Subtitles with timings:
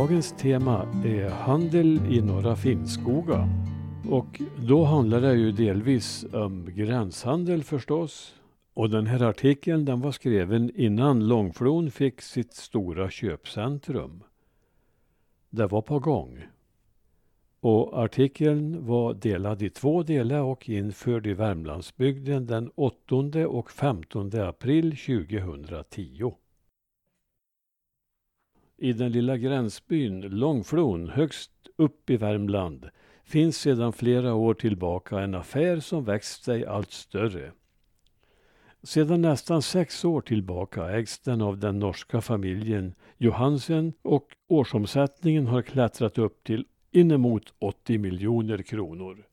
[0.00, 3.48] Dagens tema är handel i Norra Finnskoga.
[4.10, 8.34] Och då handlar det ju delvis om gränshandel förstås.
[8.74, 14.22] Och den här artikeln den var skriven innan Långflon fick sitt stora köpcentrum.
[15.50, 16.42] Det var på gång.
[17.60, 23.16] Och artikeln var delad i två delar och införd i Värmlandsbygden den 8
[23.48, 26.32] och 15 april 2010.
[28.82, 32.88] I den lilla gränsbyn Långflon högst upp i Värmland
[33.24, 37.52] finns sedan flera år tillbaka en affär som växt sig allt större.
[38.82, 45.62] Sedan nästan sex år tillbaka ägs den av den norska familjen Johansen och årsomsättningen har
[45.62, 49.26] klättrat upp till inemot 80 miljoner kronor.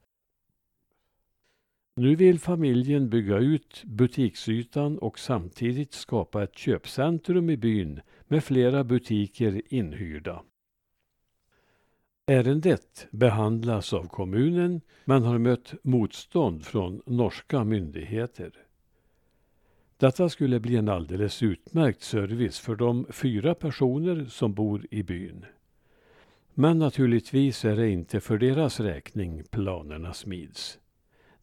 [1.95, 8.83] Nu vill familjen bygga ut butiksytan och samtidigt skapa ett köpcentrum i byn med flera
[8.83, 10.43] butiker inhyrda.
[12.25, 18.51] Ärendet behandlas av kommunen men har mött motstånd från norska myndigheter.
[19.97, 25.45] Detta skulle bli en alldeles utmärkt service för de fyra personer som bor i byn.
[26.53, 30.79] Men naturligtvis är det inte för deras räkning planerna smids.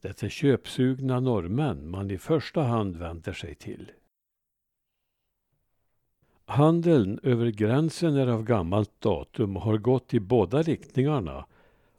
[0.01, 3.91] Det är köpsugna norrmän man i första hand vänder sig till.
[6.47, 11.47] Handeln över gränsen är av gammalt datum och har gått i båda riktningarna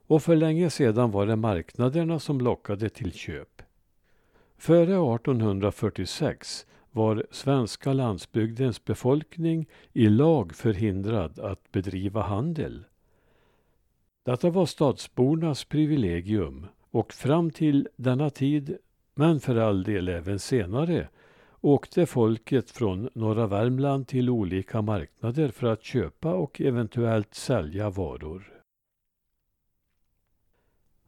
[0.07, 3.61] och för länge sedan var det marknaderna som lockade till köp.
[4.57, 12.83] Före 1846 var svenska landsbygdens befolkning i lag förhindrad att bedriva handel.
[14.25, 18.77] Detta var stadsbornas privilegium och fram till denna tid,
[19.15, 21.07] men för all del även senare,
[21.65, 28.61] åkte folket från norra Värmland till olika marknader för att köpa och eventuellt sälja varor.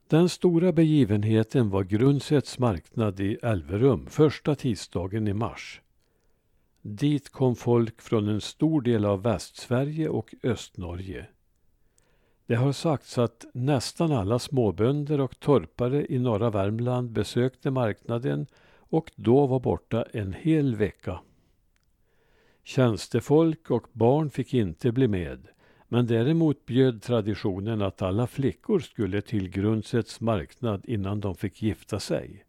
[0.07, 5.81] Den stora begivenheten var Grundsets marknad i Elverum första tisdagen i mars.
[6.81, 11.25] Dit kom folk från en stor del av Västsverige och Östnorge.
[12.45, 18.47] Det har sagts att nästan alla småbönder och torpare i norra Värmland besökte marknaden
[18.89, 21.19] och då var borta en hel vecka.
[22.63, 25.47] Tjänstefolk och barn fick inte bli med,
[25.87, 31.99] men däremot bjöd traditionen att alla flickor skulle till Grundsets marknad innan de fick gifta
[31.99, 32.43] sig.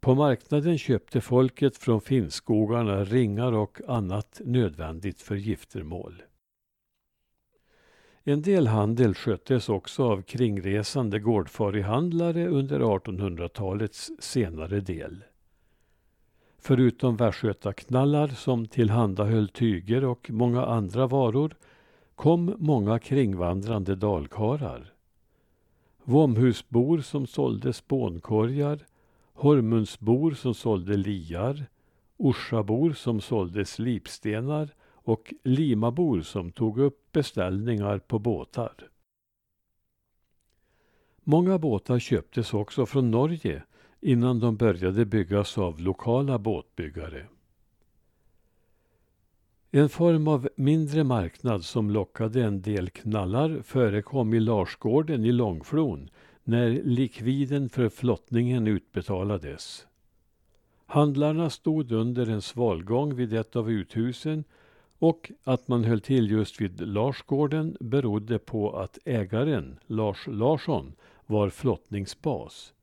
[0.00, 6.22] På marknaden köpte folket från Finnskogarna ringar och annat nödvändigt för giftermål.
[8.30, 15.24] En del handel sköttes också av kringresande gårdfarihandlare under 1800-talets senare del.
[16.58, 21.56] Förutom västgötaknallar som tillhandahöll tyger och många andra varor
[22.14, 24.92] kom många kringvandrande dalkarar.
[26.04, 28.86] Vomhusbor som sålde spånkorgar,
[29.32, 31.66] Hormundsbor som sålde liar,
[32.16, 34.68] Orsabor som sålde slipstenar
[35.02, 38.90] och limabor som tog upp beställningar på båtar.
[41.24, 43.62] Många båtar köptes också från Norge
[44.00, 47.26] innan de började byggas av lokala båtbyggare.
[49.70, 56.10] En form av mindre marknad som lockade en del knallar förekom i Larsgården i Långflon
[56.44, 59.86] när likviden för flottningen utbetalades.
[60.86, 64.44] Handlarna stod under en svalgång vid ett av uthusen
[65.00, 70.92] och att man höll till just vid Larsgården berodde på att ägaren, Lars Larsson,
[71.26, 72.74] var flottningsbas.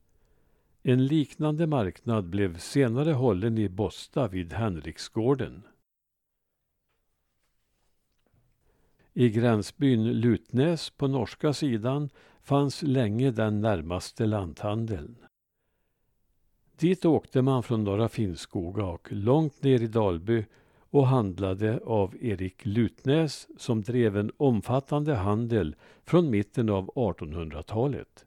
[0.82, 5.62] En liknande marknad blev senare hållen i Bosta vid Henriksgården.
[9.12, 12.08] I gränsbyn Lutnäs på norska sidan
[12.42, 15.16] fanns länge den närmaste lanthandeln.
[16.78, 20.44] Dit åkte man från Norra Finnskoga och långt ner i Dalby
[20.90, 28.24] och handlade av Erik Lutnäs som drev en omfattande handel från mitten av 1800-talet.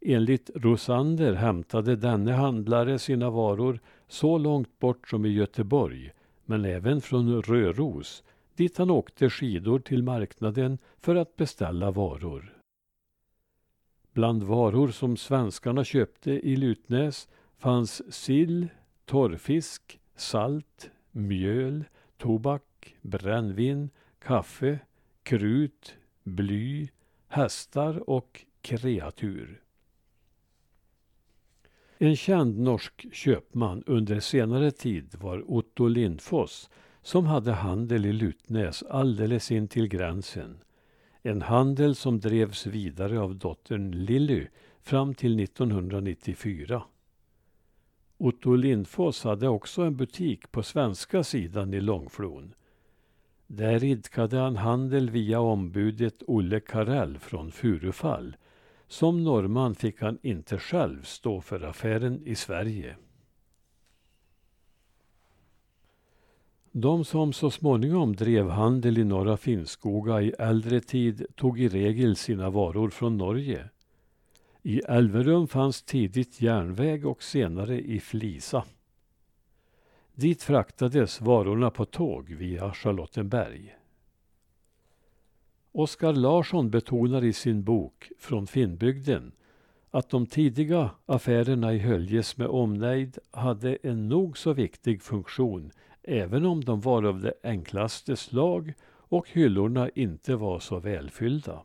[0.00, 6.12] Enligt Rosander hämtade denne handlare sina varor så långt bort som i Göteborg
[6.44, 8.22] men även från Röros
[8.56, 12.58] dit han åkte skidor till marknaden för att beställa varor.
[14.12, 18.68] Bland varor som svenskarna köpte i Lutnäs fanns sill,
[19.04, 21.84] torrfisk, salt, mjöl,
[22.16, 24.78] tobak, brännvin, kaffe,
[25.22, 26.88] krut, bly,
[27.28, 29.62] hästar och kreatur.
[31.98, 36.70] En känd norsk köpman under senare tid var Otto Lindfoss
[37.02, 40.58] som hade handel i Lutnäs alldeles in till gränsen.
[41.22, 44.46] En handel som drevs vidare av dottern Lilly
[44.80, 46.82] fram till 1994.
[48.22, 52.54] Otto Lindfors hade också en butik på svenska sidan i Långflon.
[53.46, 58.36] Där idkade han handel via ombudet Olle Karell från Furufall.
[58.88, 62.96] Som norrman fick han inte själv stå för affären i Sverige.
[66.72, 72.16] De som så småningom drev handel i Norra Finnskoga i äldre tid tog i regel
[72.16, 73.68] sina varor från Norge.
[74.64, 78.64] I Elverum fanns tidigt järnväg och senare i Flisa.
[80.14, 83.76] Dit fraktades varorna på tåg via Charlottenberg.
[85.72, 89.32] Oskar Larsson betonar i sin bok Från Finnbygden
[89.90, 95.70] att de tidiga affärerna i Höljes med omnejd hade en nog så viktig funktion
[96.02, 101.62] även om de var av det enklaste slag och hyllorna inte var så välfyllda.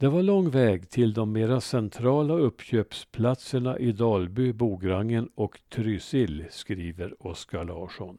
[0.00, 7.26] Det var lång väg till de mera centrala uppköpsplatserna i Dalby, Bograngen och Trysil, skriver
[7.26, 8.18] Oskar Larsson.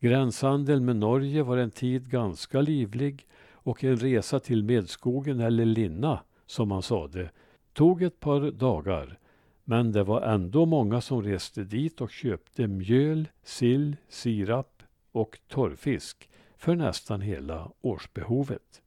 [0.00, 6.20] Gränshandeln med Norge var en tid ganska livlig och en resa till Medskogen eller Linna,
[6.46, 7.30] som man sade,
[7.72, 9.18] tog ett par dagar.
[9.64, 14.82] Men det var ändå många som reste dit och köpte mjöl, sill, sirap
[15.12, 18.82] och torrfisk för nästan hela årsbehovet.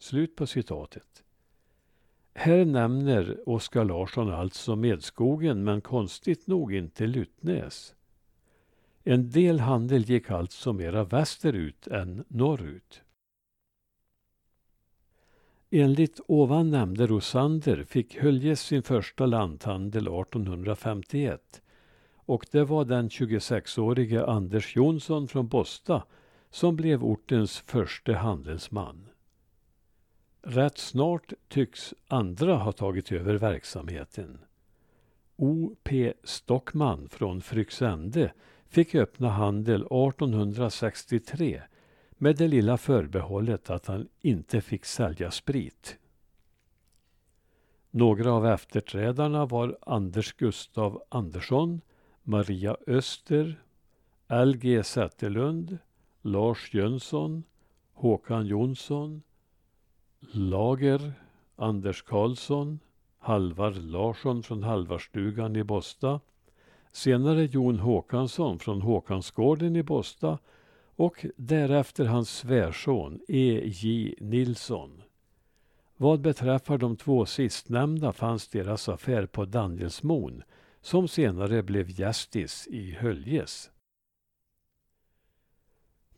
[0.00, 1.24] Slut på citatet.
[2.34, 7.94] Här nämner Oskar Larsson alltså Medskogen men konstigt nog inte Lutnäs.
[9.04, 13.02] En del handel gick alltså mera västerut än norrut.
[15.70, 21.62] Enligt ovan nämnde Rosander fick Höljes sin första lanthandel 1851
[22.14, 26.02] och det var den 26-årige Anders Jonsson från Bosta
[26.50, 29.09] som blev ortens första handelsman.
[30.42, 34.38] Rätt snart tycks andra ha tagit över verksamheten.
[35.36, 36.12] O.P.
[36.24, 38.32] Stockman från Fryksände
[38.68, 41.62] fick öppna handel 1863
[42.12, 45.98] med det lilla förbehållet att han inte fick sälja sprit.
[47.90, 51.80] Några av efterträdarna var Anders Gustav Andersson,
[52.22, 53.62] Maria Öster,
[54.28, 54.82] L.G.
[54.82, 55.78] Zetterlund,
[56.22, 57.44] Lars Jönsson,
[57.92, 59.22] Håkan Jonsson,
[60.32, 61.12] Lager,
[61.56, 62.80] Anders Karlsson,
[63.18, 66.20] Halvar Larsson från Halvarstugan i Bosta,
[66.92, 70.38] senare Jon Håkansson från Håkansgården i Bosta
[70.96, 74.14] och därefter hans svärson E.J.
[74.20, 75.02] Nilsson.
[75.96, 80.42] Vad beträffar de två sistnämnda fanns deras affär på Danielsmon
[80.80, 83.70] som senare blev Gästis i Höljes.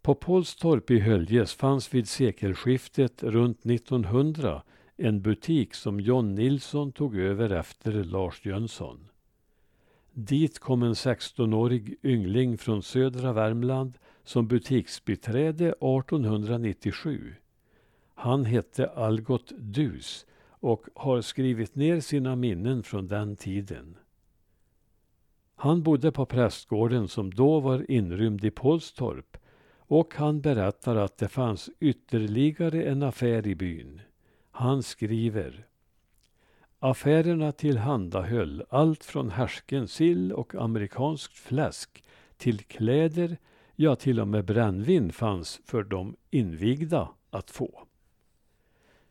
[0.03, 4.63] På Pålstorp i Höljes fanns vid sekelskiftet runt 1900
[4.97, 9.09] en butik som John Nilsson tog över efter Lars Jönsson.
[10.13, 17.35] Dit kom en 16-årig yngling från södra Värmland som butiksbiträde 1897.
[18.15, 23.97] Han hette Algot Dus och har skrivit ner sina minnen från den tiden.
[25.55, 29.37] Han bodde på prästgården som då var inrymd i Pålstorp
[29.95, 34.01] och han berättar att det fanns ytterligare en affär i byn.
[34.51, 35.67] Han skriver
[36.79, 42.05] Affärerna tillhandahöll allt från härsken sill och amerikanskt fläsk
[42.37, 43.37] till kläder,
[43.77, 47.87] ja till och med brännvin fanns för de invigda att få.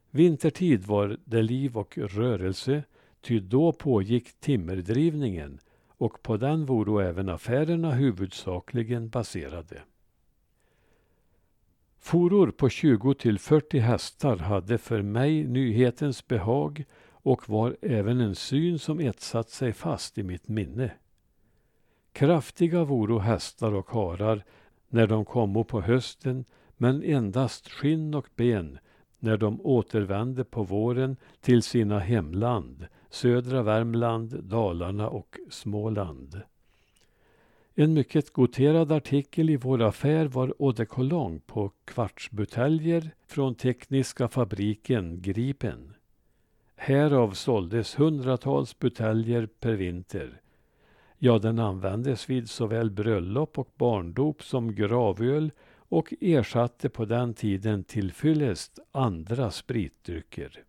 [0.09, 2.83] Vintertid var det liv och rörelse,
[3.21, 9.81] ty då pågick timmerdrivningen och på den voro även affärerna huvudsakligen baserade.
[12.11, 18.35] Foror på 20 till 40 hästar hade för mig nyhetens behag och var även en
[18.35, 20.91] syn som etsat sig fast i mitt minne.
[22.11, 24.43] Kraftiga voro hästar och harar
[24.89, 26.45] när de kommo på hösten
[26.77, 28.77] men endast skinn och ben
[29.19, 36.41] när de återvände på våren till sina hemland, södra Värmland, Dalarna och Småland.
[37.75, 44.27] En mycket goterad artikel i vår affär var eau de cologne på kvartsbuteljer från Tekniska
[44.27, 45.93] fabriken Gripen.
[46.75, 50.41] Härav såldes hundratals buteljer per vinter.
[51.17, 57.83] Ja, den användes vid såväl bröllop och barndop som gravöl och ersatte på den tiden
[57.83, 60.63] till fyllest andra spritdrycker.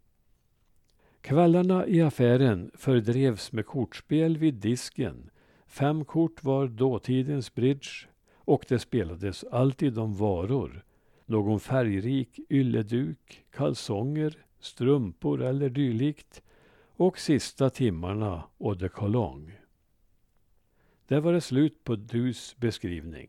[1.20, 5.30] Kvällarna i affären fördrevs med kortspel vid disken
[5.72, 7.90] Fem kort var dåtidens bridge
[8.36, 10.84] och det spelades alltid om varor.
[11.26, 16.42] Någon färgrik ylleduk, kalsonger, strumpor eller dylikt
[16.96, 19.52] och sista timmarna eau de cologne.
[21.06, 23.28] Där var det slut på Dus beskrivning.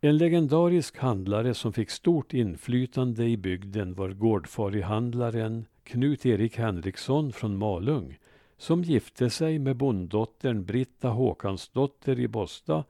[0.00, 8.18] En legendarisk handlare som fick stort inflytande i bygden var gårdfarihandlaren Knut-Erik Henriksson från Malung
[8.64, 12.84] som gifte sig med bonddottern Britta Håkansdotter i Bosta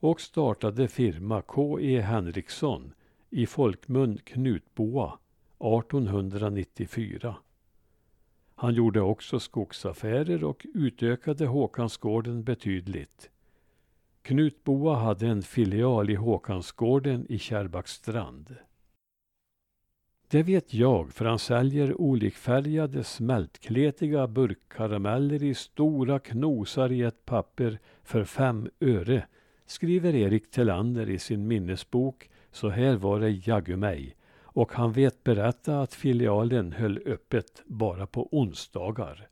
[0.00, 2.00] och startade firma K.E.
[2.00, 2.94] Henriksson
[3.30, 5.18] i folkmun Knutboa
[5.58, 7.36] 1894.
[8.54, 13.30] Han gjorde också skogsaffärer och utökade Håkansgården betydligt.
[14.22, 18.56] Knutboa hade en filial i Håkansgården i Kärrbackstrand.
[20.32, 27.78] Det vet jag för han säljer olikfärgade smältkletiga burkkarameller i stora knosar i ett papper
[28.02, 29.26] för fem öre,
[29.66, 34.16] skriver Erik Tellander i sin minnesbok Så här var det jaggumej.
[34.42, 39.28] Och han vet berätta att filialen höll öppet bara på onsdagar.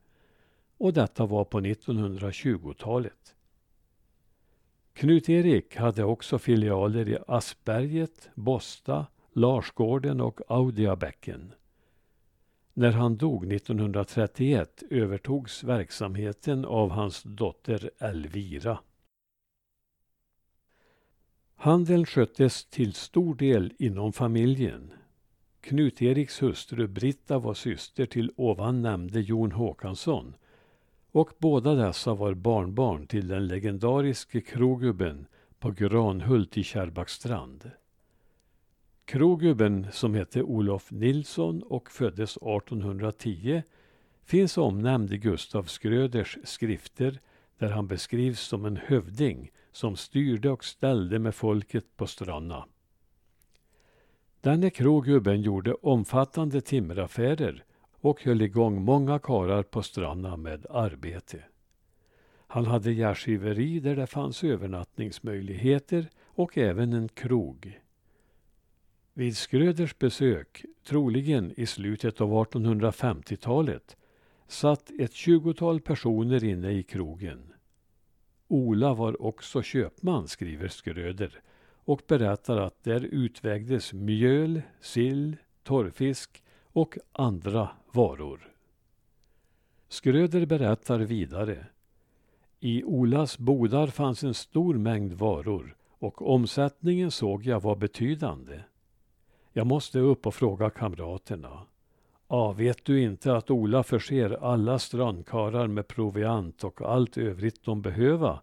[0.78, 3.34] Och detta var på 1920-talet.
[4.94, 11.52] Knut-Erik hade också filialer i Aspberget, Bosta, Larsgården och Audiabäcken.
[12.74, 18.78] När han dog 1931 övertogs verksamheten av hans dotter Elvira.
[21.54, 24.92] Handeln sköttes till stor del inom familjen.
[25.60, 30.34] Knut-Eriks hustru Britta var syster till ovan nämnde Jon Håkansson
[31.12, 35.26] och båda dessa var barnbarn till den legendariske krogubben
[35.58, 37.70] på Granhult i Kärrbackstrand.
[39.10, 43.62] Krogubben, som hette Olof Nilsson och föddes 1810,
[44.24, 47.20] finns omnämnd i Gustav Skröders skrifter
[47.58, 52.64] där han beskrivs som en hövding som styrde och ställde med folket på Stranna.
[54.40, 57.64] Denne krogubben gjorde omfattande timmeraffärer
[58.00, 61.44] och höll igång många karar på Stranna med arbete.
[62.46, 67.79] Han hade gärdsgiveri där det fanns övernattningsmöjligheter och även en krog.
[69.14, 73.96] Vid Skröders besök, troligen i slutet av 1850-talet,
[74.48, 77.52] satt ett tjugotal personer inne i krogen.
[78.48, 81.40] Ola var också köpman, skriver Skröder
[81.72, 88.52] och berättar att där utvägdes mjöl, sill, torrfisk och andra varor.
[89.88, 91.66] Skröder berättar vidare.
[92.60, 98.60] I Olas bodar fanns en stor mängd varor och omsättningen såg jag var betydande.
[99.52, 101.66] Jag måste upp och fråga kamraterna.
[102.26, 107.82] Ah, vet du inte att Ola förser alla strandkarlar med proviant och allt övrigt de
[107.82, 108.40] behöva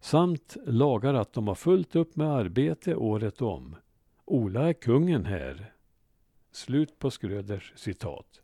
[0.00, 3.76] samt lagar att de har fullt upp med arbete året om.
[4.24, 5.72] Ola är kungen här.
[6.52, 8.42] Slut på Skröders citat.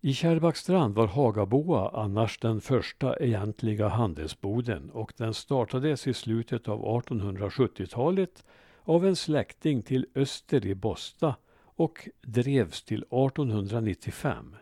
[0.00, 6.84] I Kärrbackstrand var Hagaboa annars den första egentliga handelsboden och den startades i slutet av
[6.84, 8.44] 1870-talet
[8.84, 14.56] av en släkting till öster i Bosta och drevs till 1895.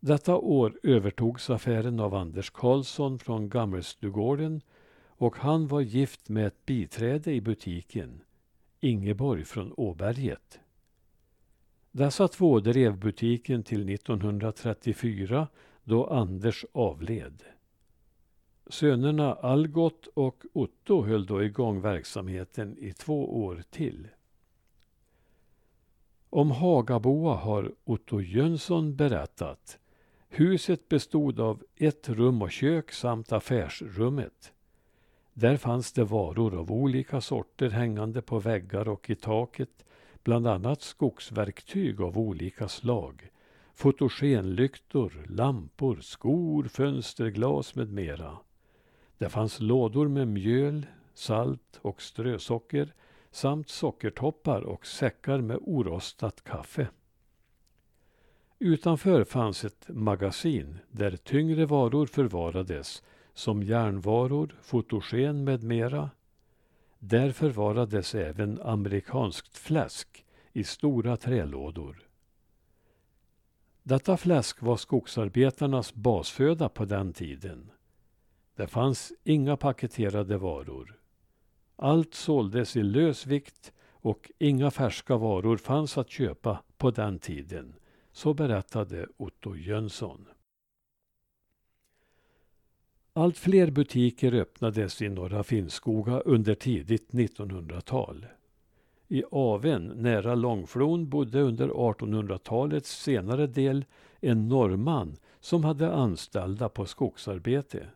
[0.00, 4.60] Detta år övertogs affären av Anders Karlsson från Gammelstugården
[5.06, 8.20] och han var gift med ett biträde i butiken,
[8.80, 10.60] Ingeborg från Åberget.
[11.90, 15.48] Dessa två drev butiken till 1934
[15.84, 17.42] då Anders avled.
[18.68, 24.08] Sönerna Algot och Otto höll då igång verksamheten i två år till.
[26.30, 29.78] Om Hagaboa har Otto Jönsson berättat.
[30.28, 34.52] Huset bestod av ett rum och kök samt affärsrummet.
[35.34, 39.84] Där fanns det varor av olika sorter hängande på väggar och i taket,
[40.22, 43.30] bland annat skogsverktyg av olika slag,
[43.74, 48.38] fotogenlyktor, lampor, skor, fönsterglas med mera.
[49.18, 52.94] Det fanns lådor med mjöl, salt och strösocker
[53.30, 56.88] samt sockertoppar och säckar med orostat kaffe.
[58.58, 63.02] Utanför fanns ett magasin där tyngre varor förvarades
[63.34, 66.10] som järnvaror, fotogen med mera.
[66.98, 72.08] Där förvarades även amerikanskt fläsk i stora trälådor.
[73.82, 77.70] Detta fläsk var skogsarbetarnas basföda på den tiden.
[78.56, 80.98] Det fanns inga paketerade varor.
[81.76, 87.74] Allt såldes i lös vikt och inga färska varor fanns att köpa på den tiden.
[88.12, 90.28] Så berättade Otto Jönsson.
[93.12, 98.26] Allt fler butiker öppnades i Norra Finnskoga under tidigt 1900-tal.
[99.08, 103.84] I Aven, nära Långflon, bodde under 1800-talets senare del
[104.20, 107.86] en norrman som hade anställda på skogsarbete.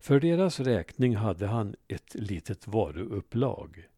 [0.00, 3.88] För deras räkning hade han ett litet varuupplag.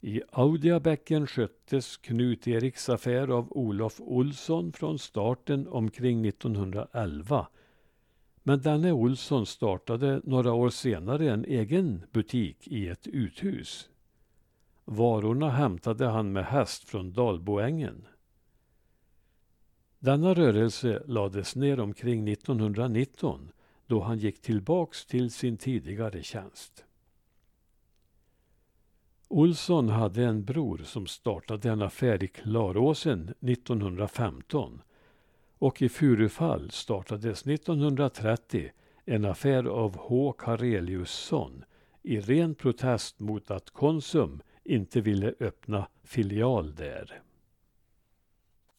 [0.00, 7.48] I Audiabäcken sköttes Knut Eriks affär av Olof Olsson från starten omkring 1911.
[8.42, 13.90] Men denne Olsson startade några år senare en egen butik i ett uthus.
[14.84, 18.06] Varorna hämtade han med häst från Dalboängen.
[19.98, 23.52] Denna rörelse lades ner omkring 1919
[23.86, 26.84] då han gick tillbaks till sin tidigare tjänst.
[29.28, 34.82] Olsson hade en bror som startade en affär i Klaråsen 1915
[35.58, 38.70] och i Furufall startades 1930
[39.04, 40.32] en affär av H.
[40.32, 41.64] Kareliusson
[42.02, 47.22] i ren protest mot att Konsum inte ville öppna filial där.